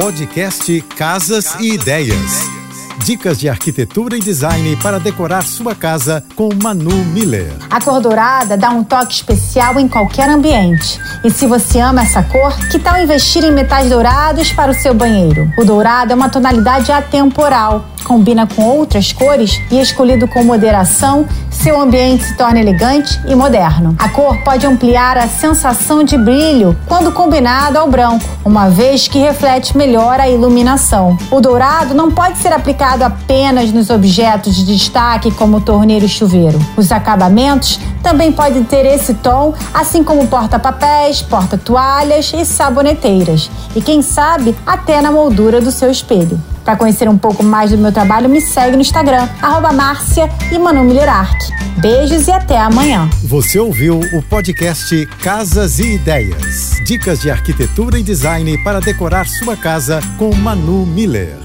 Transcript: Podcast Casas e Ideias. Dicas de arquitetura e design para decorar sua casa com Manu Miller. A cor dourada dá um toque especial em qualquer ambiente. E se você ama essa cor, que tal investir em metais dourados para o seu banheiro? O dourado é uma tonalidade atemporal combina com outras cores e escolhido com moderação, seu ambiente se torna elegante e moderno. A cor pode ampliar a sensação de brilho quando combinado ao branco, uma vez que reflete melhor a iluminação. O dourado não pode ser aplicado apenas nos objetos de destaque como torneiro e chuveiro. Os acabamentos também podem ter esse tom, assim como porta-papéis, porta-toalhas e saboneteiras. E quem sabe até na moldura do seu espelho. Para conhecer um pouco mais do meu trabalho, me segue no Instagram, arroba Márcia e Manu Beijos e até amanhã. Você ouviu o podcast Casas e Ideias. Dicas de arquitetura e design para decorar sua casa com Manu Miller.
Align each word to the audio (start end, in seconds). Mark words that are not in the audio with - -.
Podcast 0.00 0.80
Casas 0.96 1.56
e 1.58 1.72
Ideias. 1.72 2.48
Dicas 3.04 3.36
de 3.36 3.48
arquitetura 3.48 4.16
e 4.16 4.20
design 4.20 4.76
para 4.76 5.00
decorar 5.00 5.42
sua 5.42 5.74
casa 5.74 6.22
com 6.36 6.50
Manu 6.62 7.04
Miller. 7.06 7.52
A 7.68 7.80
cor 7.80 8.00
dourada 8.00 8.56
dá 8.56 8.70
um 8.70 8.84
toque 8.84 9.14
especial 9.14 9.80
em 9.80 9.88
qualquer 9.88 10.30
ambiente. 10.30 11.00
E 11.24 11.30
se 11.32 11.48
você 11.48 11.80
ama 11.80 12.02
essa 12.02 12.22
cor, 12.22 12.56
que 12.70 12.78
tal 12.78 13.02
investir 13.02 13.42
em 13.42 13.50
metais 13.50 13.90
dourados 13.90 14.52
para 14.52 14.70
o 14.70 14.74
seu 14.74 14.94
banheiro? 14.94 15.52
O 15.58 15.64
dourado 15.64 16.12
é 16.12 16.14
uma 16.14 16.28
tonalidade 16.28 16.92
atemporal 16.92 17.84
combina 18.08 18.46
com 18.46 18.62
outras 18.62 19.12
cores 19.12 19.60
e 19.70 19.78
escolhido 19.78 20.26
com 20.26 20.42
moderação, 20.42 21.28
seu 21.58 21.80
ambiente 21.80 22.24
se 22.24 22.34
torna 22.34 22.60
elegante 22.60 23.20
e 23.26 23.34
moderno. 23.34 23.94
A 23.98 24.08
cor 24.08 24.38
pode 24.44 24.64
ampliar 24.64 25.18
a 25.18 25.26
sensação 25.26 26.04
de 26.04 26.16
brilho 26.16 26.76
quando 26.86 27.10
combinado 27.10 27.78
ao 27.78 27.90
branco, 27.90 28.24
uma 28.44 28.70
vez 28.70 29.08
que 29.08 29.18
reflete 29.18 29.76
melhor 29.76 30.20
a 30.20 30.28
iluminação. 30.28 31.18
O 31.30 31.40
dourado 31.40 31.94
não 31.94 32.12
pode 32.12 32.38
ser 32.38 32.52
aplicado 32.52 33.02
apenas 33.02 33.72
nos 33.72 33.90
objetos 33.90 34.54
de 34.54 34.64
destaque 34.64 35.32
como 35.32 35.60
torneiro 35.60 36.04
e 36.04 36.08
chuveiro. 36.08 36.58
Os 36.76 36.92
acabamentos 36.92 37.80
também 38.02 38.30
podem 38.30 38.62
ter 38.62 38.86
esse 38.86 39.14
tom, 39.14 39.52
assim 39.74 40.04
como 40.04 40.28
porta-papéis, 40.28 41.22
porta-toalhas 41.22 42.32
e 42.34 42.44
saboneteiras. 42.44 43.50
E 43.74 43.82
quem 43.82 44.00
sabe 44.00 44.56
até 44.64 45.00
na 45.00 45.10
moldura 45.10 45.60
do 45.60 45.72
seu 45.72 45.90
espelho. 45.90 46.40
Para 46.68 46.76
conhecer 46.76 47.08
um 47.08 47.16
pouco 47.16 47.42
mais 47.42 47.70
do 47.70 47.78
meu 47.78 47.90
trabalho, 47.90 48.28
me 48.28 48.42
segue 48.42 48.76
no 48.76 48.82
Instagram, 48.82 49.26
arroba 49.40 49.72
Márcia 49.72 50.28
e 50.52 50.58
Manu 50.58 50.84
Beijos 51.78 52.28
e 52.28 52.30
até 52.30 52.58
amanhã. 52.58 53.08
Você 53.24 53.58
ouviu 53.58 53.98
o 54.12 54.22
podcast 54.24 55.06
Casas 55.22 55.78
e 55.78 55.94
Ideias. 55.94 56.78
Dicas 56.84 57.22
de 57.22 57.30
arquitetura 57.30 57.98
e 57.98 58.02
design 58.02 58.62
para 58.62 58.80
decorar 58.80 59.26
sua 59.26 59.56
casa 59.56 60.00
com 60.18 60.34
Manu 60.34 60.84
Miller. 60.84 61.38